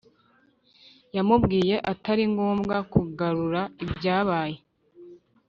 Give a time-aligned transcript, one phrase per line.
[1.15, 4.57] yamubwiye ataringombwa kugarura ibyabaye